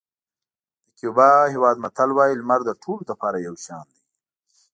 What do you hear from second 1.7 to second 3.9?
متل وایي لمر د ټولو لپاره یو شان